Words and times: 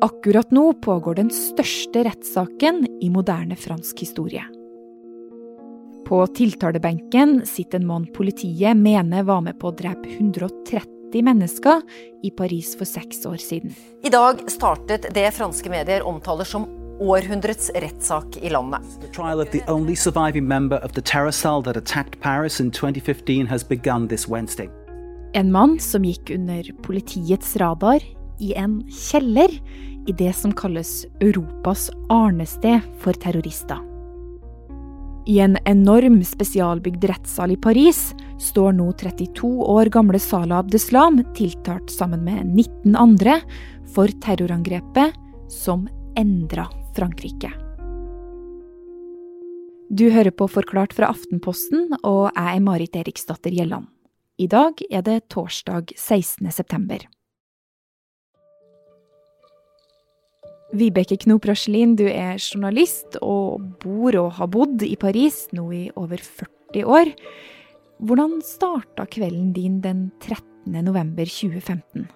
Akkurat 0.00 0.50
nå 0.50 0.72
pågår 0.72 1.14
den 1.14 1.30
største 1.30 2.02
rettssaken 2.04 2.82
i 3.00 3.08
moderne 3.10 3.56
fransk 3.56 4.00
historie. 4.00 4.42
På 6.06 6.26
tiltalebenken 6.26 7.40
sitter 7.46 7.80
en 7.80 7.86
mann 7.86 8.04
politiet 8.12 8.76
mener 8.76 9.24
var 9.24 9.40
med 9.40 9.56
på 9.60 9.70
å 9.70 9.76
drepe 9.78 10.10
130 10.18 11.24
mennesker 11.24 11.80
i 12.22 12.30
Paris 12.30 12.74
for 12.76 12.84
seks 12.84 13.24
år 13.26 13.38
siden. 13.40 13.72
I 14.04 14.12
dag 14.12 14.42
startet 14.52 15.08
det 15.16 15.30
franske 15.34 15.72
medier 15.72 16.04
omtaler 16.04 16.44
som 16.44 16.68
århundrets 17.00 17.70
rettssak 17.74 18.36
i 18.42 18.52
landet. 18.52 18.84
Trial 19.16 19.40
of 19.40 19.50
the 19.56 19.64
only 19.64 19.96
surviving 19.96 20.44
member 20.44 20.76
of 20.84 20.92
the 20.92 21.02
terror 21.02 21.32
that 21.62 21.76
attacked 21.76 22.20
Paris 22.20 22.60
in 22.60 22.70
2015 22.70 23.46
has 23.46 23.64
begun 23.64 24.08
this 24.08 24.28
Wednesday. 24.28 24.68
En 25.32 25.52
mann 25.52 25.78
som 25.80 26.04
gikk 26.04 26.30
under 26.30 26.72
politiets 26.84 27.56
radar 27.56 28.04
i 28.38 28.54
en 28.54 28.80
kjeller 28.90 29.52
i 30.06 30.12
det 30.12 30.32
som 30.36 30.52
kalles 30.52 31.06
Europas 31.20 31.90
arnested 32.12 32.80
for 33.02 33.12
terrorister. 33.12 33.78
I 35.26 35.40
en 35.42 35.56
enorm 35.66 36.20
spesialbygd 36.24 37.04
rettssal 37.10 37.50
i 37.50 37.58
Paris 37.58 38.12
står 38.38 38.76
nå 38.78 38.92
32 39.00 39.48
år 39.66 39.90
gamle 39.90 40.20
Salah 40.22 40.62
Abdeslam 40.62 41.18
tiltalt 41.34 41.90
sammen 41.90 42.22
med 42.24 42.46
19 42.46 42.94
andre 42.94 43.40
for 43.94 44.12
terrorangrepet 44.22 45.16
som 45.50 45.88
endra 46.16 46.68
Frankrike. 46.94 47.50
Du 49.90 50.10
hører 50.10 50.30
på 50.30 50.48
Forklart 50.50 50.94
fra 50.94 51.10
Aftenposten, 51.14 51.92
og 52.02 52.30
jeg 52.30 52.56
er 52.56 52.62
Marit 52.62 52.96
Eriksdatter 52.98 53.54
Gjelland. 53.54 53.86
I 54.38 54.48
dag 54.50 54.82
er 54.90 55.02
det 55.06 55.28
torsdag 55.32 55.94
16. 55.96 56.50
september. 56.52 57.02
Vibeke 60.74 61.14
Knop 61.22 61.46
Raslin, 61.46 61.94
du 61.94 62.06
er 62.10 62.40
journalist 62.42 63.18
og 63.22 63.62
bor 63.82 64.16
og 64.18 64.32
har 64.40 64.48
bodd 64.50 64.82
i 64.82 64.96
Paris 64.98 65.44
nå 65.54 65.66
i 65.70 65.84
over 65.94 66.18
40 66.18 66.82
år. 66.90 67.12
Hvordan 68.02 68.40
starta 68.44 69.06
kvelden 69.08 69.52
din 69.54 69.78
den 69.84 70.08
13. 70.18 70.74
november 70.84 71.28
2015? 71.30 72.08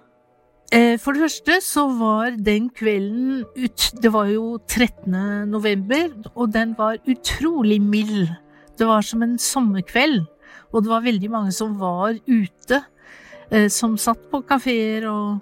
Eh, 0.71 0.97
for 0.99 1.15
det 1.15 1.23
første 1.23 1.57
så 1.63 1.85
var 1.99 2.35
den 2.39 2.69
kvelden 2.71 3.41
ut 3.55 3.87
Det 4.01 4.11
var 4.11 4.29
jo 4.31 4.59
13. 4.67 5.47
november, 5.51 6.11
og 6.35 6.51
den 6.51 6.75
var 6.77 6.99
utrolig 7.07 7.81
mild. 7.81 8.29
Det 8.77 8.87
var 8.87 9.01
som 9.01 9.23
en 9.23 9.37
sommerkveld, 9.39 10.25
og 10.71 10.83
det 10.83 10.91
var 10.91 11.07
veldig 11.07 11.31
mange 11.31 11.51
som 11.51 11.79
var 11.79 12.19
ute. 12.27 12.83
Eh, 13.51 13.67
som 13.67 13.97
satt 13.97 14.29
på 14.31 14.43
kafeer 14.47 15.07
og 15.11 15.41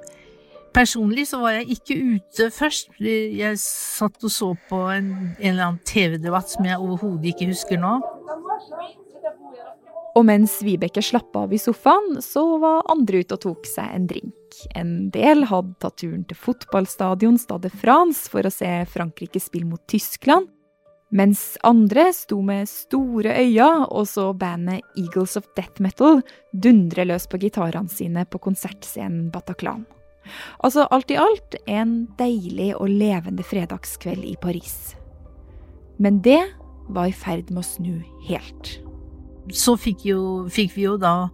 Personlig 0.73 1.25
så 1.31 1.39
var 1.41 1.57
jeg 1.57 1.77
ikke 1.77 1.97
ute 1.97 2.49
først. 2.53 2.91
Jeg 3.01 3.57
satt 3.61 4.23
og 4.23 4.33
så 4.33 4.51
på 4.69 4.83
en, 4.93 5.09
en 5.39 5.53
eller 5.53 5.65
annen 5.65 5.83
TV-debatt 5.87 6.51
som 6.53 6.67
jeg 6.67 6.77
overhodet 6.77 7.31
ikke 7.33 7.49
husker 7.49 7.81
nå. 7.81 7.95
Og 10.17 10.25
mens 10.25 10.57
Vibeke 10.65 11.01
slapp 11.05 11.35
av 11.37 11.53
i 11.53 11.59
sofaen, 11.61 12.19
så 12.21 12.43
var 12.61 12.87
andre 12.91 13.21
ute 13.23 13.37
og 13.37 13.43
tok 13.45 13.67
seg 13.69 13.91
en 13.95 14.07
drink. 14.09 14.61
En 14.77 14.93
del 15.13 15.45
hadde 15.49 15.77
tatt 15.81 15.99
turen 16.01 16.23
til 16.27 16.37
fotballstadion 16.37 17.37
Stade 17.39 17.71
France 17.71 18.29
for 18.31 18.45
å 18.45 18.53
se 18.53 18.71
Frankrike 18.89 19.41
spille 19.41 19.69
mot 19.69 19.83
Tyskland, 19.89 20.49
mens 21.09 21.55
andre 21.65 22.09
sto 22.13 22.41
med 22.45 22.69
store 22.69 23.33
øyne 23.41 23.87
og 23.87 24.05
så 24.09 24.27
bandet 24.37 24.85
Eagles 24.97 25.37
of 25.39 25.47
Death 25.57 25.81
Metal 25.81 26.21
dundre 26.53 27.07
løs 27.07 27.25
på 27.29 27.39
gitarene 27.41 27.89
sine 27.89 28.27
på 28.29 28.41
konsertscenen 28.43 29.31
Bataclan. 29.33 29.87
Altså 30.63 30.87
alt 30.91 31.11
i 31.11 31.19
alt 31.19 31.57
en 31.67 31.95
deilig 32.19 32.73
og 32.75 32.89
levende 32.89 33.45
fredagskveld 33.45 34.25
i 34.25 34.35
Paris. 34.41 34.95
Men 35.99 36.21
det 36.25 36.41
var 36.89 37.09
i 37.09 37.15
ferd 37.15 37.51
med 37.51 37.63
å 37.63 37.69
snu 37.69 37.97
helt 38.29 38.77
så 39.55 39.75
fikk, 39.79 40.05
jo, 40.09 40.21
fikk, 40.51 40.73
vi 40.77 40.85
jo 40.85 40.95
da 41.01 41.29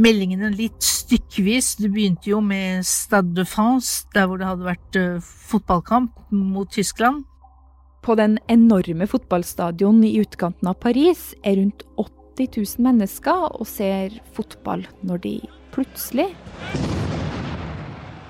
meldingene 0.00 0.52
litt 0.54 0.82
stykkevis. 0.84 1.74
Det 1.80 1.90
begynte 1.92 2.32
jo 2.32 2.40
med 2.44 2.86
Stade 2.88 3.34
de 3.36 3.46
France, 3.48 4.06
der 4.14 4.28
hvor 4.28 4.40
det 4.40 4.48
hadde 4.48 4.68
vært 4.68 5.00
uh, 5.00 5.32
fotballkamp 5.50 6.16
mot 6.30 6.70
Tyskland. 6.72 7.24
På 8.00 8.16
den 8.16 8.38
enorme 8.48 9.06
fotballstadion 9.10 10.00
i 10.08 10.16
utkanten 10.22 10.70
av 10.70 10.78
Paris 10.80 11.34
er 11.44 11.60
rundt 11.60 11.84
80 12.00 12.48
000 12.56 12.86
mennesker 12.86 13.50
og 13.50 13.68
ser 13.68 14.16
fotball 14.32 14.86
når 15.04 15.22
de 15.26 15.34
plutselig 15.74 16.30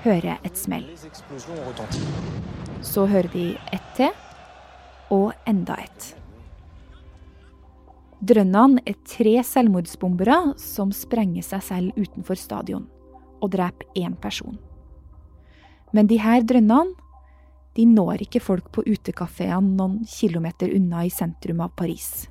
hører 0.05 0.39
et 0.45 0.57
smell. 0.57 0.87
Så 2.81 3.05
hører 3.09 3.29
de 3.33 3.45
ett 3.73 3.93
til, 3.97 4.09
og 5.11 5.33
enda 5.49 5.75
et. 5.83 6.07
Drønnene 8.21 8.83
er 8.85 8.99
tre 9.09 9.39
selvmordsbombere 9.43 10.53
som 10.61 10.91
sprenger 10.93 11.45
seg 11.45 11.63
selv 11.65 11.97
utenfor 11.97 12.37
stadion 12.37 12.85
og 13.41 13.49
dreper 13.55 13.89
én 13.97 14.13
person. 14.21 14.59
Men 15.91 16.07
de 16.07 16.19
her 16.21 16.45
drønnene 16.45 16.93
de 17.75 17.85
når 17.87 18.25
ikke 18.25 18.41
folk 18.43 18.67
på 18.75 18.83
utekafeene 18.83 19.77
noen 19.77 20.01
kilometer 20.03 20.73
unna 20.75 21.05
i 21.07 21.11
sentrum 21.13 21.61
av 21.63 21.71
Paris. 21.79 22.27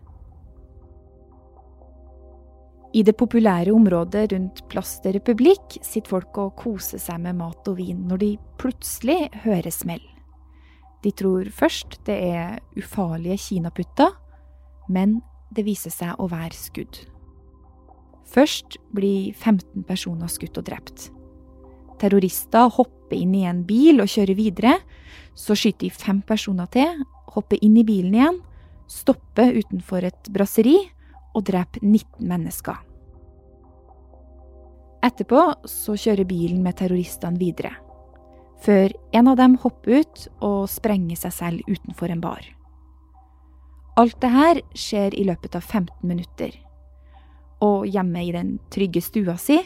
I 2.90 3.04
det 3.06 3.14
populære 3.14 3.70
området 3.70 4.32
rundt 4.32 4.64
Place 4.68 4.98
de 5.04 5.12
Republique 5.14 5.78
sitter 5.86 6.10
folk 6.10 6.38
og 6.42 6.56
koser 6.58 6.98
seg 6.98 7.20
med 7.22 7.38
mat 7.38 7.68
og 7.70 7.78
vin 7.78 8.00
når 8.10 8.18
de 8.18 8.30
plutselig 8.58 9.28
hører 9.44 9.70
smell. 9.70 10.02
De 11.04 11.12
tror 11.14 11.46
først 11.54 12.00
det 12.08 12.18
er 12.32 12.58
ufarlige 12.76 13.38
kinaputter, 13.46 14.10
men 14.90 15.20
det 15.54 15.64
viser 15.68 15.94
seg 15.94 16.18
å 16.18 16.26
være 16.30 16.58
skudd. 16.58 17.04
Først 18.26 18.76
blir 18.94 19.32
15 19.38 19.86
personer 19.86 20.30
skutt 20.30 20.58
og 20.58 20.66
drept. 20.66 21.08
Terrorister 22.02 22.70
hopper 22.74 23.16
inn 23.16 23.34
i 23.38 23.46
en 23.46 23.62
bil 23.66 24.02
og 24.02 24.10
kjører 24.10 24.38
videre. 24.38 24.76
Så 25.38 25.54
skyter 25.54 25.86
de 25.86 25.94
fem 25.94 26.22
personer 26.26 26.66
til, 26.74 27.02
hopper 27.34 27.58
inn 27.62 27.76
i 27.78 27.86
bilen 27.86 28.14
igjen, 28.16 28.38
stopper 28.90 29.54
utenfor 29.54 30.06
et 30.08 30.30
brasseri 30.34 30.78
og 31.34 31.44
dreper 31.48 31.82
19 31.82 32.26
mennesker. 32.28 32.78
Etterpå 35.04 35.42
så 35.68 35.96
kjører 35.96 36.28
bilen 36.28 36.60
med 36.64 36.76
terroristene 36.76 37.40
videre, 37.40 37.72
før 38.60 38.92
en 39.16 39.30
av 39.32 39.38
dem 39.40 39.56
hopper 39.62 40.02
ut 40.02 40.26
og 40.44 40.66
sprenger 40.68 41.16
seg 41.16 41.32
selv 41.32 41.70
utenfor 41.70 42.12
en 42.12 42.20
bar. 42.20 42.42
Alt 44.00 44.20
det 44.22 44.32
her 44.32 44.60
skjer 44.76 45.16
i 45.16 45.24
løpet 45.28 45.56
av 45.56 45.64
15 45.64 46.04
minutter. 46.08 46.52
Og 47.64 47.88
hjemme 47.88 48.22
i 48.24 48.32
den 48.32 48.54
trygge 48.72 49.02
stua 49.04 49.34
si 49.40 49.58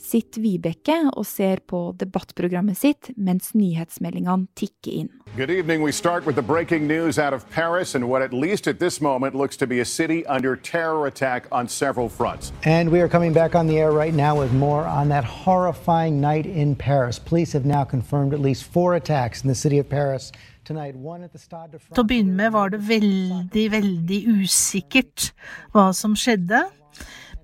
sitter 0.00 0.42
Vibeke 0.44 0.96
og 1.12 1.26
ser 1.26 1.62
på 1.66 1.94
debattprogrammet 1.98 2.78
sitt 2.78 3.10
mens 3.16 3.52
nyhetsmeldingene 3.54 4.46
tikker 4.58 4.92
inn. 4.92 5.10
Good 5.36 5.50
evening. 5.50 5.82
We 5.82 5.92
start 5.92 6.26
with 6.26 6.36
the 6.36 6.42
breaking 6.42 6.86
news 6.86 7.18
out 7.18 7.32
of 7.32 7.48
Paris 7.50 7.94
and 7.94 8.08
what, 8.08 8.22
at 8.22 8.32
least 8.32 8.68
at 8.68 8.78
this 8.78 9.00
moment, 9.00 9.34
looks 9.34 9.56
to 9.56 9.66
be 9.66 9.80
a 9.80 9.84
city 9.84 10.24
under 10.26 10.56
terror 10.56 11.06
attack 11.06 11.46
on 11.50 11.68
several 11.68 12.08
fronts. 12.08 12.52
And 12.64 12.90
we 12.90 13.00
are 13.00 13.08
coming 13.08 13.32
back 13.32 13.54
on 13.54 13.66
the 13.66 13.78
air 13.78 13.90
right 13.90 14.14
now 14.14 14.38
with 14.38 14.52
more 14.52 14.84
on 14.84 15.08
that 15.08 15.24
horrifying 15.24 16.20
night 16.20 16.46
in 16.46 16.76
Paris. 16.76 17.18
Police 17.18 17.52
have 17.52 17.64
now 17.64 17.84
confirmed 17.84 18.32
at 18.32 18.40
least 18.40 18.64
four 18.64 18.94
attacks 18.94 19.42
in 19.42 19.48
the 19.48 19.54
city 19.54 19.78
of 19.78 19.88
Paris. 19.88 20.30
Til 20.64 20.78
å 20.80 22.04
begynne 22.08 22.32
med 22.38 22.52
var 22.54 22.70
det 22.72 22.80
veldig, 22.86 23.64
veldig 23.74 24.20
usikkert 24.40 25.32
hva 25.74 25.90
som 25.92 26.14
skjedde. 26.16 26.62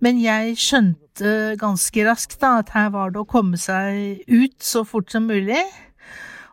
Men 0.00 0.20
jeg 0.20 0.56
skjønte 0.60 1.54
ganske 1.60 2.04
raskt 2.06 2.38
da 2.40 2.56
at 2.62 2.72
her 2.72 2.88
var 2.94 3.12
det 3.12 3.20
å 3.20 3.28
komme 3.28 3.60
seg 3.60 4.24
ut 4.30 4.56
så 4.64 4.84
fort 4.88 5.12
som 5.12 5.28
mulig. 5.28 5.60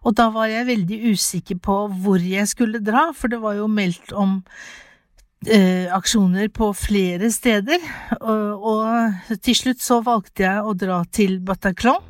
Og 0.07 0.15
da 0.15 0.27
var 0.31 0.49
jeg 0.51 0.67
veldig 0.67 0.97
usikker 1.13 1.59
på 1.63 1.77
hvor 2.03 2.23
jeg 2.23 2.47
skulle 2.51 2.83
dra, 2.83 3.09
for 3.15 3.31
det 3.31 3.39
var 3.43 3.57
jo 3.57 3.69
meldt 3.71 4.13
om 4.15 4.41
eh, 5.47 5.87
aksjoner 5.95 6.51
på 6.53 6.69
flere 6.77 7.31
steder. 7.33 7.81
Og, 8.19 8.67
og 8.71 9.39
til 9.43 9.57
slutt 9.57 9.83
så 9.83 10.01
valgte 10.05 10.45
jeg 10.45 10.63
å 10.63 10.75
dra 10.77 11.01
til 11.11 11.39
Bataclan. 11.43 12.03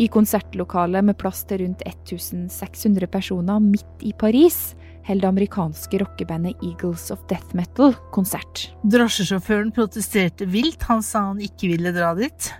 I 0.00 0.06
konsertlokalet 0.08 1.04
med 1.04 1.18
plass 1.20 1.42
til 1.44 1.60
rundt 1.60 1.82
1600 1.84 3.10
personer 3.12 3.60
midt 3.60 4.06
i 4.06 4.14
Paris 4.16 4.70
holder 5.06 5.24
det 5.24 5.30
amerikanske 5.30 6.00
rockebandet 6.02 6.62
Eagles 6.64 7.10
of 7.14 7.22
Death 7.30 7.56
Metal 7.56 7.94
konsert. 8.14 8.68
Drosjesjåføren 8.82 9.72
protesterte 9.74 10.48
vilt. 10.50 10.84
Han 10.90 11.02
sa 11.02 11.30
han 11.30 11.40
ikke 11.44 11.72
ville 11.72 11.92
dra 11.96 12.12
dit, 12.18 12.50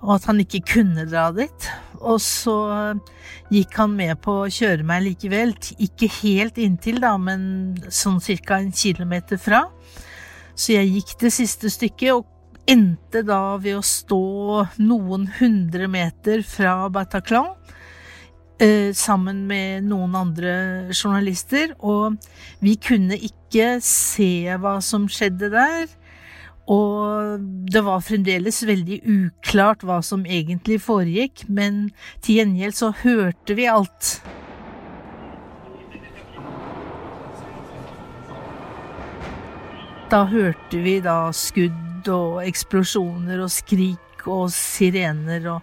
og 0.00 0.16
at 0.16 0.28
han 0.30 0.40
ikke 0.42 0.62
kunne 0.74 1.06
dra 1.10 1.28
dit. 1.36 1.70
Og 2.00 2.20
så 2.24 2.56
gikk 3.52 3.76
han 3.76 3.96
med 3.98 4.16
på 4.24 4.38
å 4.42 4.50
kjøre 4.50 4.86
meg 4.88 5.04
likevel, 5.04 5.54
ikke 5.76 6.08
helt 6.22 6.60
inntil, 6.60 7.00
da, 7.02 7.16
men 7.20 7.76
sånn 7.92 8.20
ca. 8.20 8.60
en 8.60 8.72
kilometer 8.72 9.40
fra. 9.40 9.66
Så 10.56 10.74
jeg 10.76 10.94
gikk 10.94 11.16
det 11.20 11.32
siste 11.34 11.70
stykket, 11.72 12.14
og 12.16 12.26
endte 12.70 13.22
da 13.26 13.56
ved 13.60 13.78
å 13.78 13.84
stå 13.84 14.24
noen 14.80 15.26
hundre 15.40 15.88
meter 15.90 16.42
fra 16.46 16.88
Bataclan 16.92 17.54
eh, 17.56 17.79
sammen 18.96 19.46
med 19.48 19.86
noen 19.88 20.16
andre 20.18 20.52
journalister, 20.92 21.72
og 21.80 22.18
vi 22.60 22.74
kunne 22.76 23.16
ikke 23.16 23.78
se 23.84 24.52
hva 24.60 24.76
som 24.84 25.06
skjedde 25.08 25.48
der. 25.54 25.88
Og 26.70 27.40
det 27.72 27.80
var 27.82 28.04
fremdeles 28.04 28.60
veldig 28.68 29.00
uklart 29.10 29.82
hva 29.82 29.98
som 30.06 30.22
egentlig 30.22 30.78
foregikk, 30.84 31.48
men 31.48 31.88
til 32.22 32.38
gjengjeld 32.38 32.76
så 32.78 32.92
hørte 33.00 33.56
vi 33.58 33.66
alt. 33.66 34.20
Da 40.10 40.24
hørte 40.26 40.78
vi 40.82 40.98
da 41.02 41.30
skudd 41.34 42.08
og 42.10 42.40
eksplosjoner 42.42 43.42
og 43.42 43.50
skrik 43.54 44.24
og 44.26 44.48
sirener, 44.54 45.44
og 45.56 45.60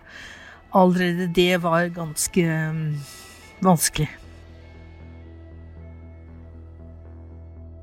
allerede 0.77 1.27
det 1.33 1.57
var 1.63 1.89
ganske 1.95 2.45
um, 2.69 2.81
vanskelig. 3.65 4.09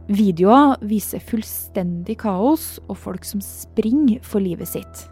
Videoer 0.05 0.76
viser 0.85 1.23
fullstendig 1.25 2.19
kaos 2.20 2.75
og 2.91 2.99
folk 3.00 3.25
som 3.25 3.41
springer 3.41 4.20
for 4.23 4.44
livet 4.44 4.69
sitt. 4.75 5.06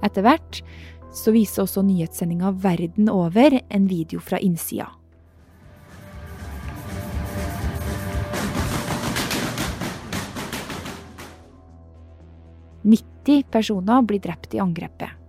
Etter 0.00 0.24
hvert 0.24 0.62
så 1.12 1.34
viser 1.34 1.66
også 1.66 1.84
nyhetssendinga 1.84 2.54
verden 2.62 3.10
over 3.12 3.58
en 3.60 3.90
video 3.90 4.22
fra 4.22 4.40
innsida. 4.40 4.88
«90 12.80 13.44
personer 13.52 14.06
blir 14.08 14.22
drept 14.24 14.54
i 14.56 14.62
angrepet. 14.62 15.19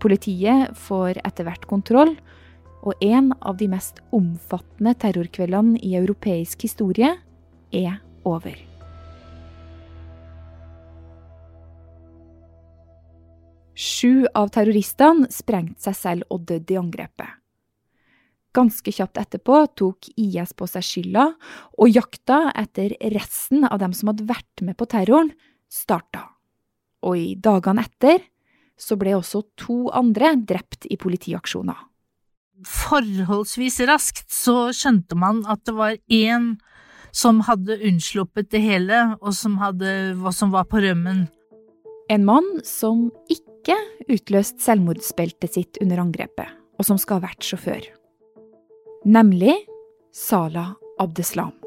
Politiet 0.00 0.76
får 0.80 1.20
etter 1.20 1.44
hvert 1.46 1.66
kontroll, 1.68 2.14
og 2.80 2.96
en 3.04 3.34
av 3.44 3.58
de 3.60 3.68
mest 3.68 4.00
omfattende 4.16 4.94
terrorkveldene 4.96 5.80
i 5.84 5.92
europeisk 5.98 6.64
historie 6.64 7.12
er 7.76 8.00
over. 8.24 8.56
Sju 13.80 14.26
av 14.36 14.50
terroristene 14.52 15.28
sprengte 15.32 15.88
seg 15.88 15.96
selv 15.96 16.32
og 16.32 16.48
døde 16.48 16.74
i 16.74 16.80
angrepet. 16.80 17.36
Ganske 18.56 18.92
kjapt 18.92 19.20
etterpå 19.20 19.60
tok 19.78 20.08
IS 20.18 20.52
på 20.58 20.66
seg 20.66 20.84
skylda, 20.84 21.28
og 21.78 21.92
jakta 21.92 22.50
etter 22.58 22.96
resten 23.14 23.62
av 23.68 23.78
dem 23.80 23.94
som 23.94 24.10
hadde 24.10 24.26
vært 24.28 24.64
med 24.66 24.76
på 24.76 24.88
terroren, 24.90 25.30
starta. 25.70 26.26
Og 27.06 27.16
i 27.16 27.28
dagene 27.38 27.86
etter 27.86 28.24
så 28.80 28.96
ble 29.00 29.14
også 29.18 29.44
to 29.60 29.84
andre 29.96 30.34
drept 30.48 30.88
i 30.90 30.98
politiaksjoner. 31.00 31.76
Forholdsvis 32.66 33.80
raskt 33.88 34.28
så 34.32 34.70
skjønte 34.76 35.16
man 35.16 35.44
at 35.48 35.62
det 35.68 35.76
var 35.76 35.96
én 36.12 36.54
som 37.16 37.40
hadde 37.46 37.78
unnsluppet 37.86 38.50
det 38.52 38.60
hele, 38.62 38.98
og 39.20 39.34
som, 39.34 39.56
hadde, 39.58 40.14
som 40.36 40.52
var 40.54 40.68
på 40.70 40.82
rømmen. 40.84 41.24
En 42.10 42.26
mann 42.26 42.48
som 42.66 43.08
ikke 43.32 43.76
utløste 44.10 44.62
selvmordsbeltet 44.62 45.56
sitt 45.56 45.80
under 45.82 46.04
angrepet, 46.04 46.52
og 46.78 46.86
som 46.86 47.00
skal 47.00 47.20
ha 47.20 47.28
vært 47.28 47.46
sjåfør. 47.46 47.88
Nemlig 49.08 49.56
Salah 50.14 50.74
Abdeslam. 51.00 51.59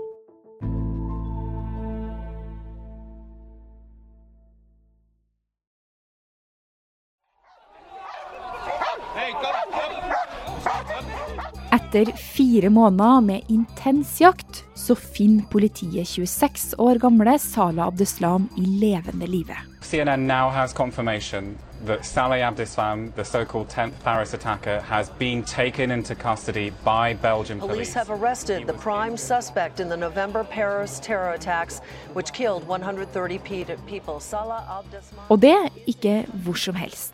Etter 11.94 12.18
fire 12.18 12.70
måneder 12.70 13.22
med 13.22 13.42
intens 13.48 14.22
jakt, 14.22 14.64
så 14.76 14.96
finner 14.96 15.44
politiet 15.52 16.08
26 16.08 16.74
år 16.82 16.98
gamle 16.98 17.36
Salah 17.40 17.88
Abdeslam 17.88 18.48
i 18.58 18.66
levende 18.66 19.28
live. 19.28 19.58
CNN 19.82 20.26
now 20.28 20.50
has 20.50 20.74
confirmation 20.74 21.58
that 21.86 22.06
Saleh 22.06 22.42
Abdeslam, 22.42 23.14
the 23.16 23.24
so-called 23.24 23.68
10th 23.68 23.92
Paris 24.04 24.34
attacker, 24.34 24.80
has 24.82 25.12
been 25.20 25.44
taken 25.44 25.92
into 25.92 26.16
custody 26.16 26.72
by 26.84 27.14
Belgian 27.22 27.60
police. 27.60 27.74
Police 27.74 27.94
have 27.94 28.10
arrested 28.10 28.66
the 28.66 28.74
prime 28.74 29.18
suspect 29.18 29.80
in 29.80 29.90
the 29.90 29.98
November 29.98 30.44
Paris 30.44 31.00
terror 31.00 31.34
attacks, 31.34 31.80
which 32.16 32.34
killed 32.34 32.68
130 32.68 33.38
people. 33.86 34.20
Salah 34.20 34.80
Abdeslam... 34.80 35.26
Og 35.30 35.42
det 35.42 35.70
ikke 35.86 36.26
hvor 36.44 36.54
som 36.54 36.76
helst 36.76 37.14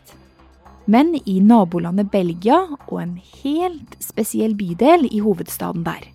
men 0.90 1.14
i 1.26 1.38
nabolandet 1.46 2.10
Belgia 2.12 2.58
og 2.88 2.98
en 3.02 3.16
helt 3.44 3.98
spesiell 4.02 4.56
bydel 4.58 5.06
i 5.12 5.22
hovedstaden 5.22 5.86
der. 5.86 6.10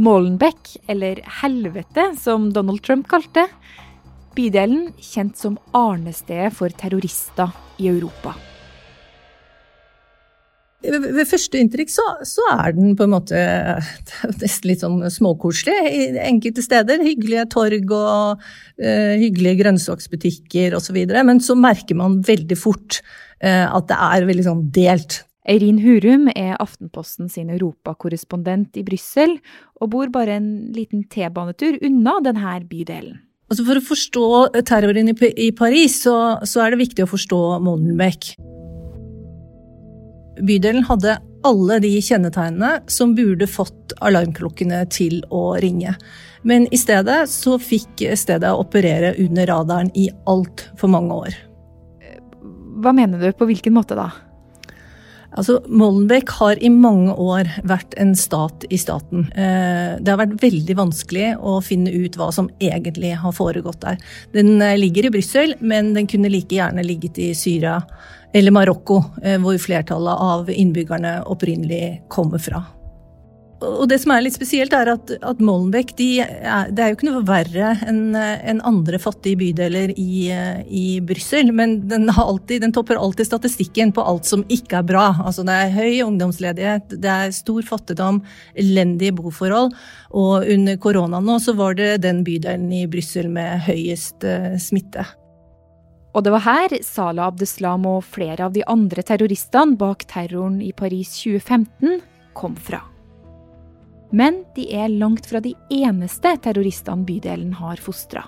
Molenbeck, 0.00 0.76
eller 0.88 1.20
Helvete 1.40 2.10
som 2.18 2.50
Donald 2.54 2.82
Trump 2.86 3.08
kalte 3.10 3.46
bydelen 4.34 4.90
kjent 5.02 5.38
som 5.38 5.58
arnestedet 5.76 6.54
for 6.56 6.72
terrorister 6.74 7.52
i 7.78 7.90
Europa. 7.90 8.34
Ved 10.80 11.26
første 11.28 11.60
inntrykk 11.60 11.90
så, 11.92 12.04
så, 12.24 12.44
er 12.54 12.72
den 12.76 12.94
på 12.96 13.04
en 13.04 13.12
måte 13.12 13.40
nesten 14.40 14.70
litt 14.70 14.84
sånn 14.84 15.02
småkoselig. 15.12 15.76
Enkelte 16.24 16.64
steder 16.64 17.02
hyggelige 17.04 17.46
torg 17.52 17.92
og 17.92 18.40
uh, 18.40 19.14
hyggelige 19.20 19.60
grønnsaksbutikker 19.60 20.76
osv. 20.78 21.02
Men 21.20 21.42
så 21.44 21.58
merker 21.58 21.98
man 22.00 22.20
veldig 22.24 22.56
fort 22.58 23.02
uh, 23.44 23.68
at 23.68 23.90
det 23.90 23.98
er 24.08 24.30
veldig 24.30 24.46
sånn 24.48 24.64
delt. 24.72 25.22
Eirin 25.50 25.80
Hurum 25.82 26.28
er 26.32 26.58
Aftenposten 26.60 27.30
sin 27.32 27.50
europakorrespondent 27.52 28.76
i 28.76 28.84
Brussel, 28.86 29.38
og 29.80 29.92
bor 29.92 30.12
bare 30.12 30.36
en 30.38 30.50
liten 30.76 31.06
T-banetur 31.10 31.80
unna 31.86 32.20
denne 32.24 32.60
bydelen. 32.68 33.18
Altså 33.50 33.64
for 33.66 33.80
å 33.80 33.82
forstå 33.82 34.26
terroren 34.68 35.10
i, 35.10 35.14
i 35.48 35.50
Paris, 35.56 36.04
så, 36.04 36.14
så, 36.46 36.62
er 36.62 36.72
det 36.72 36.84
viktig 36.84 37.02
å 37.02 37.10
forstå 37.10 37.40
Molenbeek. 37.64 38.36
Bydelen 40.46 40.86
hadde 40.88 41.18
alle 41.46 41.78
de 41.80 41.92
kjennetegnene 42.04 42.80
som 42.90 43.14
burde 43.16 43.48
fått 43.48 43.94
alarmklokkene 44.04 44.82
til 44.92 45.20
å 45.32 45.54
ringe. 45.62 45.94
Men 46.42 46.66
i 46.72 46.80
stedet 46.80 47.22
så 47.32 47.58
fikk 47.60 48.04
stedet 48.16 48.52
operere 48.56 49.14
under 49.20 49.48
radaren 49.50 49.92
i 49.96 50.08
altfor 50.28 50.92
mange 50.92 51.20
år. 51.26 51.38
Hva 52.80 52.92
mener 52.96 53.20
du, 53.20 53.32
på 53.36 53.48
hvilken 53.48 53.76
måte 53.76 53.96
da? 53.98 54.08
Altså, 55.30 55.60
Molenbeek 55.70 56.32
har 56.40 56.58
i 56.58 56.68
mange 56.74 57.12
år 57.14 57.46
vært 57.68 57.94
en 58.02 58.16
stat 58.18 58.64
i 58.66 58.78
staten. 58.80 59.28
Eh, 59.38 60.00
det 60.02 60.10
har 60.10 60.18
vært 60.18 60.40
veldig 60.42 60.74
vanskelig 60.78 61.28
å 61.38 61.60
finne 61.62 61.92
ut 61.92 62.18
hva 62.18 62.32
som 62.34 62.48
egentlig 62.58 63.12
har 63.20 63.36
foregått 63.36 63.78
der. 63.84 64.00
Den 64.34 64.56
eh, 64.58 64.78
ligger 64.80 65.06
i 65.06 65.12
Brussel, 65.14 65.54
men 65.60 65.92
den 65.94 66.10
kunne 66.10 66.32
like 66.32 66.56
gjerne 66.56 66.82
ligget 66.86 67.20
i 67.22 67.30
Syria 67.38 67.78
eller 68.34 68.54
Marokko, 68.54 69.02
eh, 69.22 69.38
hvor 69.42 69.58
flertallet 69.58 70.26
av 70.26 70.50
innbyggerne 70.50 71.20
opprinnelig 71.30 72.02
kommer 72.08 72.38
fra. 72.42 72.62
Og 73.60 73.84
det 73.90 73.98
som 74.00 74.14
er 74.14 74.22
litt 74.24 74.36
spesielt, 74.36 74.72
er 74.72 74.88
at, 74.94 75.10
at 75.20 75.40
Molenbeek 75.44 75.92
de 75.98 76.22
er, 76.22 76.70
det 76.72 76.80
er 76.80 76.92
jo 76.92 76.96
ikke 76.96 77.08
noe 77.10 77.24
verre 77.28 77.74
enn 77.84 78.16
en 78.16 78.62
andre 78.64 79.00
fattige 79.00 79.36
bydeler 79.42 79.92
i, 80.00 80.30
i 80.64 80.84
Brussel. 81.04 81.52
Men 81.56 81.76
den, 81.90 82.08
alltid, 82.08 82.64
den, 82.64 82.72
topper 82.76 82.96
alltid 83.00 83.28
statistikken 83.28 83.92
på 83.96 84.04
alt 84.06 84.28
som 84.28 84.46
ikke 84.48 84.80
er 84.80 84.88
bra. 84.88 85.06
Altså 85.20 85.44
det 85.44 85.58
er 85.58 85.76
høy 85.76 86.00
ungdomsledighet, 86.06 86.96
det 87.04 87.12
er 87.12 87.36
stor 87.36 87.60
fattigdom, 87.68 88.22
elendige 88.56 89.18
boforhold. 89.20 89.74
Og 90.16 90.48
under 90.56 90.80
korona 90.80 91.20
nå 91.20 91.36
så 91.44 91.52
var 91.58 91.76
det 91.76 91.98
den 92.06 92.24
bydelen 92.24 92.70
i 92.72 92.86
Brussel 92.90 93.28
med 93.28 93.60
høyest 93.68 94.24
uh, 94.24 94.54
smitte. 94.60 95.04
Og 96.10 96.24
det 96.26 96.32
var 96.34 96.42
her 96.42 96.74
Salah 96.82 97.30
Abdeslam 97.30 97.86
og 97.86 98.02
flere 98.02 98.48
av 98.48 98.54
de 98.54 98.64
andre 98.66 99.04
terroristene 99.06 99.78
bak 99.78 100.02
terroren 100.10 100.58
i 100.64 100.72
Paris 100.74 101.12
2015 101.22 102.00
kom 102.34 102.56
fra. 102.58 102.82
Men 104.10 104.42
de 104.56 104.66
er 104.74 104.90
langt 104.90 105.28
fra 105.30 105.38
de 105.42 105.54
eneste 105.70 106.32
terroristene 106.42 107.06
bydelen 107.06 107.54
har 107.60 107.78
fostra. 107.78 108.24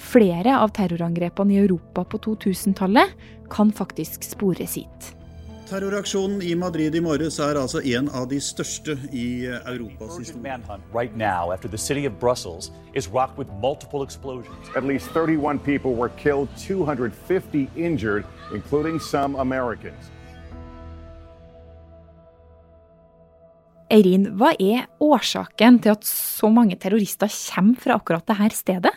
Flere 0.00 0.54
av 0.56 0.72
terrorangrepene 0.72 1.58
i 1.58 1.60
Europa 1.60 2.06
på 2.08 2.22
2000-tallet 2.24 3.12
kan 3.52 3.72
faktisk 3.72 4.24
spores 4.24 4.78
hit. 4.80 5.10
Terroraksjonen 5.70 6.42
i 6.42 6.54
Madrid 6.58 6.96
i 6.98 7.00
morges 7.00 7.36
er 7.38 7.54
altså 7.54 7.78
en 7.86 8.08
av 8.10 8.24
de 8.26 8.40
største 8.42 8.96
i 9.14 9.46
Europas 9.46 10.16
historie. 10.18 10.56
Right 10.90 11.14
now, 11.14 11.52
after 11.54 11.68
the 11.70 11.78
city 11.78 12.06
of 12.08 12.16
Brussels 12.18 12.72
is 12.92 13.06
rocked 13.06 13.38
with 13.38 13.52
multiple 13.62 14.02
explosions. 14.02 14.66
At 14.74 14.82
least 14.82 15.14
31 15.14 15.60
people 15.60 15.94
were 15.94 16.10
killed, 16.18 16.48
250 16.58 17.70
injured, 17.76 18.26
including 18.52 18.98
some 18.98 19.38
Americans. 19.38 20.10
Eirin, 23.90 24.26
hva 24.38 24.56
er 24.58 24.90
årsaken 24.98 25.78
til 25.84 25.94
at 25.94 26.02
så 26.06 26.50
mange 26.50 26.74
terrorister 26.82 27.30
kommer 27.30 27.78
fra 27.78 28.00
akkurat 28.02 28.26
dette 28.26 28.58
stedet? 28.58 28.96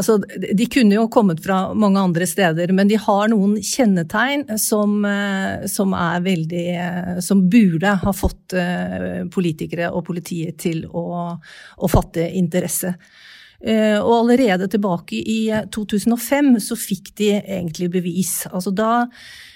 Altså, 0.00 0.16
de 0.56 0.66
kunne 0.72 0.96
jo 0.96 1.08
kommet 1.12 1.42
fra 1.44 1.74
mange 1.76 2.00
andre 2.00 2.24
steder, 2.28 2.72
men 2.72 2.88
de 2.88 2.96
har 3.00 3.28
noen 3.28 3.58
kjennetegn 3.60 4.46
som, 4.60 4.94
eh, 5.04 5.66
som 5.68 5.92
er 5.92 6.22
veldig 6.24 6.66
eh, 6.72 7.10
Som 7.24 7.42
burde 7.52 7.92
ha 8.00 8.12
fått 8.16 8.54
eh, 8.56 9.26
politikere 9.32 9.90
og 9.92 10.06
politiet 10.08 10.56
til 10.62 10.86
å, 10.86 11.04
å 11.76 11.90
fatte 11.90 12.24
interesse. 12.38 12.94
Og 13.60 14.12
allerede 14.14 14.70
tilbake 14.72 15.18
i 15.20 15.50
2005 15.74 16.54
så 16.64 16.76
fikk 16.80 17.10
de 17.20 17.26
egentlig 17.36 17.90
bevis. 17.92 18.46
Altså 18.48 18.72
da 18.72 18.92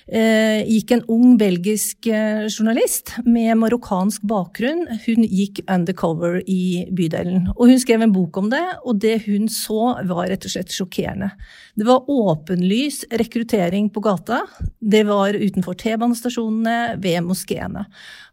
Eh, 0.05 0.61
gikk 0.69 0.91
en 0.93 1.03
ung 1.09 1.37
belgisk 1.41 2.05
eh, 2.13 2.45
journalist 2.51 3.15
med 3.25 3.57
marokkansk 3.57 4.27
bakgrunn. 4.29 4.83
Hun 5.07 5.25
gikk 5.25 5.63
undercover 5.65 6.43
i 6.45 6.85
bydelen. 6.93 7.47
Og 7.55 7.73
hun 7.73 7.81
skrev 7.81 8.05
en 8.05 8.13
bok 8.13 8.37
om 8.37 8.51
det, 8.53 8.65
og 8.85 9.01
det 9.01 9.23
hun 9.25 9.49
så 9.49 9.95
var 10.05 10.29
rett 10.29 10.45
og 10.45 10.53
slett 10.53 10.77
sjokkerende. 10.77 11.31
Det 11.73 11.89
var 11.89 12.05
åpenlys 12.13 13.07
rekruttering 13.17 13.89
på 13.95 14.05
gata. 14.05 14.43
Det 14.79 15.07
var 15.09 15.41
utenfor 15.41 15.81
T-banestasjonene, 15.81 17.01
ved 17.01 17.25
moskeene. 17.25 17.87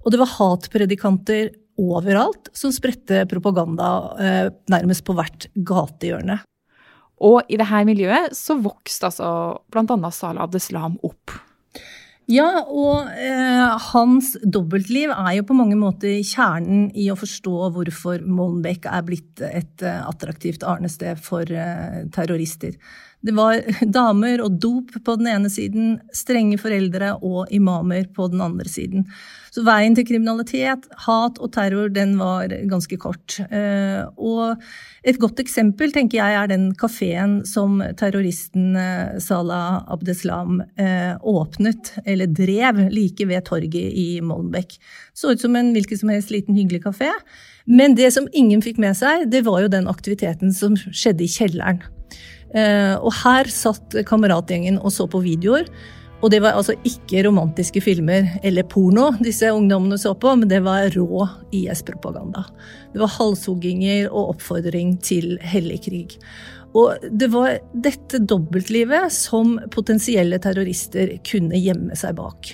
Og 0.03 0.11
det 0.11 0.19
var 0.19 0.35
hatpredikanter 0.35 1.53
overalt 1.79 2.49
som 2.57 2.73
spredte 2.73 3.23
propaganda 3.31 3.91
eh, 4.19 4.47
nærmest 4.71 5.05
på 5.07 5.15
hvert 5.17 5.47
gatehjørne. 5.55 6.41
Og 7.21 7.53
i 7.53 7.59
dette 7.59 7.85
miljøet 7.85 8.33
så 8.37 8.57
vokste 8.57 9.11
altså 9.11 9.31
bl.a. 9.71 10.11
Salah 10.13 10.47
Abdeslam 10.47 10.97
opp. 11.05 11.37
Ja, 12.31 12.61
og 12.63 13.09
eh, 13.19 13.77
hans 13.91 14.35
dobbeltliv 14.45 15.11
er 15.11 15.33
jo 15.35 15.45
på 15.49 15.57
mange 15.57 15.75
måter 15.75 16.21
kjernen 16.23 16.89
i 16.95 17.09
å 17.11 17.17
forstå 17.19 17.71
hvorfor 17.75 18.21
Molenbeek 18.23 18.85
er 18.87 19.03
blitt 19.07 19.41
et 19.43 19.83
eh, 19.83 20.03
attraktivt 20.07 20.63
arnested 20.63 21.19
for 21.21 21.49
eh, 21.49 22.03
terrorister. 22.13 22.77
Det 23.21 23.33
var 23.37 23.61
damer 23.97 24.41
og 24.41 24.57
dop 24.61 24.95
på 25.05 25.15
den 25.19 25.29
ene 25.29 25.51
siden, 25.51 25.99
strenge 26.15 26.57
foreldre 26.61 27.13
og 27.21 27.51
imamer 27.53 28.07
på 28.15 28.27
den 28.33 28.41
andre 28.41 28.69
siden. 28.69 29.05
Så 29.51 29.65
veien 29.67 29.93
til 29.97 30.07
kriminalitet, 30.07 30.87
hat 31.05 31.37
og 31.43 31.51
terror, 31.53 31.91
den 31.91 32.15
var 32.19 32.53
ganske 32.71 32.97
kort. 33.01 33.35
Eh, 33.51 34.01
og 34.15 34.55
et 35.03 35.19
godt 35.21 35.41
eksempel, 35.43 35.91
tenker 35.91 36.21
jeg, 36.21 36.37
er 36.39 36.49
den 36.49 36.69
kafeen 36.79 37.41
som 37.45 37.81
terroristen 37.99 38.77
eh, 38.79 39.19
Salah 39.21 39.83
Abdeslam 39.91 40.63
eh, 40.79 41.13
åpnet, 41.19 41.93
eller 42.05 42.31
drev, 42.31 42.85
like 42.95 43.27
ved 43.27 43.45
torget 43.51 43.91
i 43.91 44.09
Molenbeek. 44.23 44.79
Så 45.13 45.35
ut 45.35 45.43
som 45.43 45.59
en 45.59 45.73
hvilken 45.75 45.99
som 45.99 46.15
helst 46.15 46.31
liten 46.33 46.55
hyggelig 46.55 46.85
kafé. 46.87 47.11
Men 47.67 47.93
det 47.99 48.13
som 48.15 48.31
ingen 48.33 48.63
fikk 48.63 48.79
med 48.81 48.97
seg, 48.97 49.27
det 49.29 49.43
var 49.45 49.61
jo 49.61 49.73
den 49.73 49.91
aktiviteten 49.91 50.55
som 50.55 50.79
skjedde 50.79 51.27
i 51.27 51.33
kjelleren. 51.35 51.83
Og 52.51 53.11
her 53.21 53.47
satt 53.47 53.95
kameratgjengen 54.09 54.81
og 54.81 54.91
så 54.91 55.05
på 55.07 55.21
videoer 55.23 55.69
og 56.21 56.29
det 56.29 56.41
var 56.43 56.57
altså 56.57 56.75
ikke 56.85 57.23
romantiske 57.25 57.81
filmer 57.81 58.29
eller 58.45 58.65
porno 58.69 59.09
disse 59.23 59.49
ungdommene 59.49 59.97
så 59.99 60.13
på, 60.13 60.35
men 60.37 60.49
det 60.51 60.61
var 60.65 60.91
rå 60.93 61.25
IS-propaganda. 61.57 62.45
Det 62.93 63.01
var 63.01 63.13
halshogginger 63.17 64.09
og 64.11 64.35
oppfordring 64.35 64.95
til 65.01 65.35
hellig 65.41 65.81
krig. 65.87 66.17
Og 66.77 67.01
det 67.09 67.27
var 67.33 67.57
dette 67.73 68.21
dobbeltlivet 68.21 69.11
som 69.11 69.57
potensielle 69.73 70.39
terrorister 70.39 71.17
kunne 71.27 71.59
gjemme 71.59 71.97
seg 71.99 72.15
bak. 72.21 72.53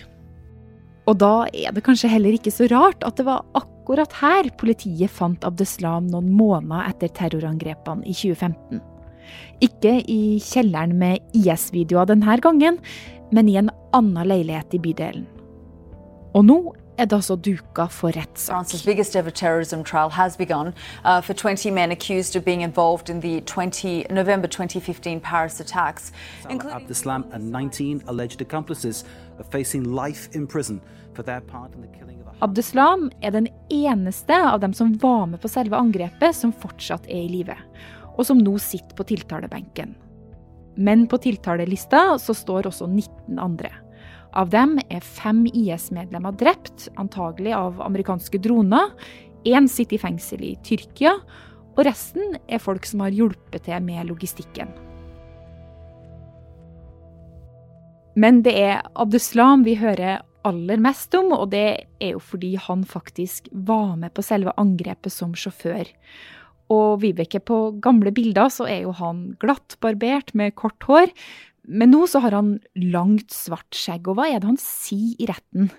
Og 1.07 1.19
da 1.19 1.33
er 1.51 1.75
det 1.75 1.83
kanskje 1.85 2.11
heller 2.11 2.35
ikke 2.35 2.51
så 2.51 2.67
rart 2.71 3.03
at 3.07 3.19
det 3.19 3.27
var 3.27 3.45
akkurat 3.55 4.15
her 4.19 4.49
politiet 4.59 5.11
fant 5.11 5.43
Abdeslam 5.47 6.07
noen 6.11 6.31
måneder 6.35 6.89
etter 6.89 7.11
terrorangrepene 7.19 8.07
i 8.07 8.15
2015. 8.15 8.81
Ikke 9.61 9.99
i 10.09 10.39
kjelleren 10.43 10.97
med 10.99 11.23
IS-videoer 11.37 12.09
denne 12.11 12.37
gangen, 12.43 12.81
men 13.31 13.49
i 13.49 13.57
en 13.59 13.71
annen 13.95 14.27
leilighet 14.27 14.75
i 14.77 14.81
bydelen. 14.83 15.25
Og 16.35 16.45
nå 16.45 16.59
er 16.97 17.05
det 17.05 17.15
altså 17.15 17.35
duka 17.35 17.85
for 17.85 18.11
rettssak. 18.15 18.55
France's 18.55 18.85
biggest 18.85 19.15
ever 19.15 19.29
terrorism 19.29 19.83
trial 19.83 20.09
has 20.09 20.37
begun 20.37 20.73
uh, 21.05 21.21
for 21.21 21.33
20 21.33 21.71
men 21.71 21.91
accused 21.91 22.35
of 22.35 22.43
being 22.43 22.61
involved 22.61 23.09
in 23.09 23.21
the 23.21 23.41
20, 23.41 24.05
November 24.09 24.47
2015 24.47 25.19
Paris 25.19 25.59
attacks. 25.59 26.11
Abdeslam 26.49 27.23
and 27.33 27.51
19 27.51 28.03
alleged 28.07 28.41
accomplices 28.41 29.03
are 29.39 29.45
facing 29.51 29.83
life 29.83 30.29
in 30.33 30.47
prison 30.47 30.81
for 31.13 31.23
their 31.23 31.41
part 31.41 31.73
in 31.75 31.81
the 31.81 31.87
killing 31.87 32.19
of 32.21 32.27
Abdeslam 32.39 33.11
er 33.21 33.31
den 33.31 33.47
eneste 33.69 34.35
av 34.51 34.59
dem 34.59 34.73
som 34.73 34.93
var 35.01 35.25
med 35.25 35.41
på 35.41 35.49
selve 35.49 35.73
angrepet, 35.75 36.35
som 36.35 36.51
fortsatt 36.53 37.07
er 37.09 37.23
i 37.23 37.31
live, 37.31 37.55
og 38.17 38.25
som 38.25 38.41
nå 38.41 38.57
sitter 38.61 38.97
på 38.97 39.05
tiltalebenken. 39.07 39.95
Men 40.77 41.07
på 41.09 41.19
tiltalelista 41.21 42.17
så 42.21 42.35
står 42.37 42.69
også 42.69 42.89
19 42.89 43.39
andre. 43.41 43.71
Av 44.37 44.49
dem 44.53 44.75
er 44.93 45.01
fem 45.01 45.45
IS-medlemmer 45.49 46.35
drept, 46.37 46.89
antagelig 47.01 47.55
av 47.57 47.81
amerikanske 47.81 48.41
droner. 48.43 48.91
Én 49.47 49.69
sitter 49.71 49.97
i 49.97 50.01
fengsel 50.01 50.43
i 50.45 50.55
Tyrkia, 50.65 51.15
og 51.77 51.85
resten 51.85 52.37
er 52.49 52.61
folk 52.61 52.85
som 52.89 53.05
har 53.05 53.15
hjulpet 53.15 53.65
til 53.65 53.81
med 53.85 54.09
logistikken. 54.09 54.69
Men 58.17 58.41
det 58.45 58.55
er 58.57 58.85
Abdeslam 58.97 59.61
vi 59.65 59.75
hører 59.77 60.23
aller 60.47 60.81
mest 60.81 61.13
om, 61.17 61.29
og 61.35 61.51
det 61.53 61.67
er 62.01 62.15
jo 62.15 62.21
fordi 62.23 62.55
han 62.61 62.85
faktisk 62.87 63.49
var 63.51 63.95
med 63.99 64.13
på 64.17 64.25
selve 64.25 64.53
angrepet 64.57 65.13
som 65.13 65.35
sjåfør. 65.37 65.85
Og 66.73 67.01
Vibeke, 67.01 67.39
på 67.39 67.77
gamle 67.83 68.11
bilder 68.15 68.51
så 68.51 68.67
er 68.67 68.83
jo 68.83 68.95
han 68.97 69.37
glattbarbert 69.41 70.33
med 70.35 70.55
kort 70.59 70.83
hår. 70.89 71.11
Men 71.67 71.91
nå 71.91 72.05
så 72.07 72.21
har 72.23 72.35
han 72.35 72.57
langt, 72.79 73.31
svart 73.35 73.75
skjegg. 73.75 74.07
Og 74.07 74.19
hva 74.19 74.29
er 74.31 74.41
det 74.41 74.51
han 74.51 74.59
sier 74.61 75.15
i 75.19 75.29
retten? 75.29 75.71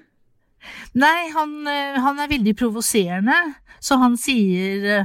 Nei, 0.98 1.28
han, 1.32 1.52
eh, 1.70 1.98
han 2.02 2.18
er 2.20 2.30
veldig 2.30 2.54
provoserende. 2.58 3.36
Så 3.80 3.98
han 4.00 4.16
sier 4.18 4.86
eh, 4.90 5.04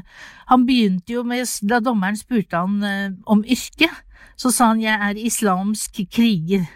Han 0.50 0.64
begynte 0.66 1.14
jo 1.14 1.22
med 1.24 1.46
Da 1.62 1.78
dommeren 1.80 2.18
spurte 2.18 2.58
han 2.58 2.82
eh, 2.84 3.12
om 3.30 3.44
yrke, 3.46 3.90
så 4.36 4.50
sa 4.52 4.72
han 4.72 4.82
'jeg 4.82 4.98
er 4.98 5.20
islamsk 5.20 6.02
kriger'. 6.10 6.68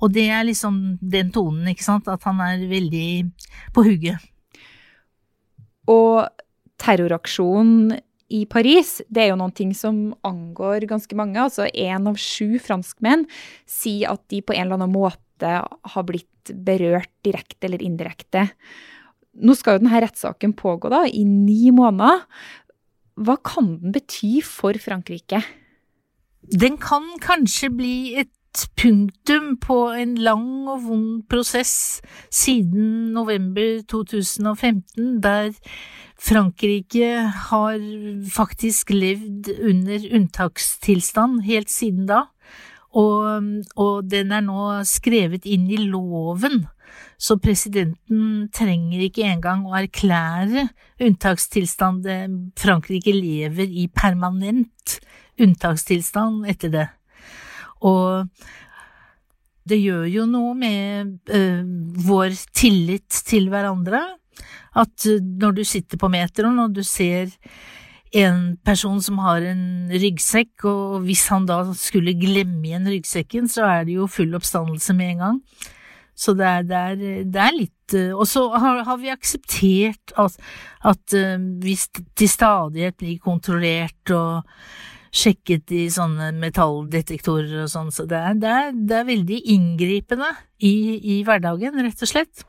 Og 0.00 0.12
det 0.12 0.28
er 0.30 0.44
liksom 0.44 0.98
den 1.00 1.32
tonen, 1.32 1.68
ikke 1.68 1.84
sant, 1.84 2.08
at 2.08 2.22
han 2.24 2.40
er 2.40 2.68
veldig 2.68 3.32
på 3.72 3.82
hugget. 3.82 4.20
Og 5.88 6.28
terroraksjonen 6.78 7.98
i 8.32 8.42
Paris, 8.50 8.98
det 9.08 9.22
er 9.22 9.30
jo 9.30 9.38
noen 9.38 9.54
ting 9.54 9.72
som 9.76 10.10
angår 10.26 10.88
ganske 10.90 11.18
mange. 11.18 11.38
Altså 11.38 11.68
én 11.70 12.08
av 12.10 12.18
sju 12.18 12.58
franskmenn 12.62 13.26
sier 13.70 14.16
at 14.16 14.24
de 14.32 14.42
på 14.42 14.56
en 14.56 14.66
eller 14.66 14.80
annen 14.80 14.94
måte 14.94 15.52
har 15.62 16.06
blitt 16.08 16.52
berørt 16.66 17.12
direkte 17.26 17.68
eller 17.68 17.82
indirekte. 17.84 18.48
Nå 19.36 19.54
skal 19.54 19.76
jo 19.76 19.84
denne 19.84 20.00
rettssaken 20.02 20.56
pågå 20.56 20.90
da, 20.90 21.04
i 21.06 21.22
ni 21.28 21.70
måneder. 21.74 22.24
Hva 23.16 23.36
kan 23.44 23.76
den 23.82 23.94
bety 23.94 24.40
for 24.44 24.76
Frankrike? 24.80 25.42
Den 26.46 26.78
kan 26.80 27.06
kanskje 27.22 27.70
bli 27.74 27.96
et 28.22 28.32
punktum 28.80 29.56
på 29.60 29.76
en 29.92 30.14
lang 30.24 30.68
og 30.70 30.86
vond 30.86 31.24
prosess 31.28 32.00
siden 32.32 33.12
november 33.12 33.82
2015, 33.90 35.20
der 35.24 35.52
Frankrike 36.16 37.10
har 37.50 37.82
faktisk 38.32 38.90
levd 38.94 39.50
under 39.58 40.06
unntakstilstand 40.16 41.42
helt 41.44 41.70
siden 41.70 42.06
da, 42.08 42.22
og, 42.96 43.44
og, 43.76 44.06
den 44.08 44.32
er 44.32 44.44
nå 44.46 44.80
skrevet 44.88 45.44
inn 45.44 45.66
i 45.68 45.76
loven, 45.82 46.64
så 47.20 47.36
presidenten 47.40 48.46
trenger 48.54 49.02
ikke 49.04 49.26
engang 49.28 49.66
å 49.68 49.74
erklære 49.76 50.64
unntakstilstand. 51.04 52.08
Frankrike 52.56 53.12
lever 53.12 53.68
i 53.68 53.84
permanent 53.92 54.96
unntakstilstand 55.40 56.48
etter 56.48 56.72
det. 56.72 56.86
Og 57.84 58.28
det 59.68 59.80
gjør 59.82 60.06
jo 60.08 60.26
noe 60.30 60.54
med 60.56 61.16
ø, 61.26 61.42
vår 62.06 62.36
tillit 62.56 63.20
til 63.26 63.50
hverandre. 63.52 64.00
At 64.76 65.08
uh, 65.08 65.18
når 65.20 65.58
du 65.58 65.64
sitter 65.66 66.00
på 66.00 66.10
metroen 66.12 66.60
og 66.62 66.76
du 66.76 66.82
ser 66.86 67.32
en 68.16 68.56
person 68.64 69.00
som 69.02 69.18
har 69.24 69.44
en 69.44 69.90
ryggsekk, 69.90 70.64
og 70.70 71.06
hvis 71.08 71.26
han 71.32 71.48
da 71.48 71.60
skulle 71.76 72.16
glemme 72.16 72.62
igjen 72.64 72.88
ryggsekken, 72.88 73.50
så 73.50 73.66
er 73.66 73.88
det 73.88 73.96
jo 73.98 74.10
full 74.10 74.36
oppstandelse 74.38 74.96
med 74.96 75.16
en 75.16 75.24
gang. 75.24 75.40
Så 76.16 76.32
det 76.38 76.46
er, 76.48 76.62
det 76.64 76.76
er, 76.76 77.24
det 77.28 77.40
er 77.44 77.52
litt 77.52 77.96
uh, 77.98 78.14
Og 78.16 78.24
så 78.30 78.46
har, 78.56 78.78
har, 78.86 79.00
vi 79.02 79.12
akseptert 79.12 80.14
at, 80.16 80.38
at 80.80 81.16
vi 81.60 81.74
til 82.16 82.30
stadighet 82.30 82.96
blir 82.96 83.18
kontrollert 83.20 84.14
og 84.16 84.46
sjekket 85.16 85.72
i 85.74 85.84
sånne 85.92 86.30
metalldetektorer 86.36 87.64
og 87.64 87.70
sånn, 87.72 87.92
så 87.94 88.06
det 88.08 88.18
er, 88.18 88.38
det 88.40 88.52
er, 88.52 88.70
det 88.76 88.98
er 88.98 89.08
veldig 89.08 89.38
inngripende 89.54 90.30
i, 90.58 90.74
i, 90.98 91.16
hverdagen, 91.26 91.78
rett 91.86 92.04
og 92.04 92.10
slett. 92.10 92.44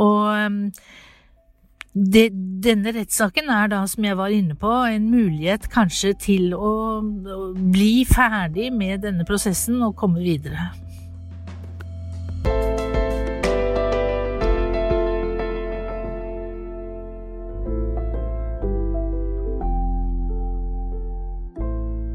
Og 0.00 0.70
det, 1.94 2.28
denne 2.64 2.90
rettssaken 2.90 3.50
er 3.54 3.68
da, 3.70 3.84
som 3.86 4.04
jeg 4.06 4.18
var 4.18 4.32
inne 4.34 4.56
på, 4.58 4.70
en 4.90 5.10
mulighet 5.12 5.68
kanskje 5.70 6.14
til 6.26 6.54
å, 6.56 6.72
å 6.98 7.42
bli 7.54 8.02
ferdig 8.08 8.72
med 8.74 9.04
denne 9.06 9.26
prosessen 9.28 9.78
og 9.86 9.94
komme 9.98 10.24
videre. 10.24 10.72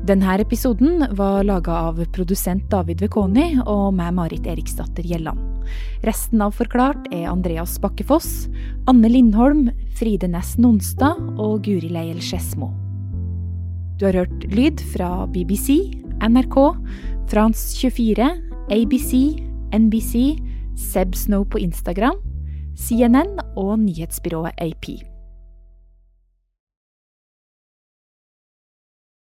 Denne 0.09 0.39
episoden 0.41 1.05
var 1.13 1.43
laga 1.45 1.83
av 1.85 2.01
produsent 2.11 2.65
David 2.71 3.05
Vekoni 3.05 3.61
og 3.61 3.93
meg, 3.93 4.15
Marit 4.17 4.49
Eriksdatter 4.49 5.05
Gjelland. 5.05 5.48
Resten 6.07 6.41
av 6.41 6.55
Forklart 6.57 7.09
er 7.11 7.27
Andreas 7.31 7.77
Bakkefoss, 7.81 8.47
Anne 8.87 9.09
Lindholm, 9.11 9.67
Fride 9.99 10.29
Næss 10.31 10.57
Nonstad 10.61 11.19
og 11.37 11.65
Guri 11.65 11.91
Leiel 11.91 12.21
Skedsmo. 12.23 12.71
Du 13.99 14.05
har 14.07 14.21
hørt 14.21 14.47
lyd 14.53 14.79
fra 14.93 15.25
BBC, 15.27 15.91
NRK, 16.23 16.57
France 17.27 17.75
24, 17.81 18.29
ABC, 18.71 19.13
NBC, 19.75 20.39
Seb 20.79 21.15
Snow 21.15 21.43
på 21.43 21.59
Instagram, 21.59 22.15
CNN 22.79 23.39
og 23.59 23.79
nyhetsbyrået 23.79 24.55
AP. 24.57 25.08